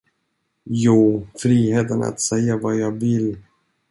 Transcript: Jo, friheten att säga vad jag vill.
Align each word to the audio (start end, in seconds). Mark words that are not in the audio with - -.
Jo, 0.73 1.19
friheten 1.35 2.03
att 2.03 2.19
säga 2.21 2.57
vad 2.57 2.75
jag 2.75 2.91
vill. 2.91 3.37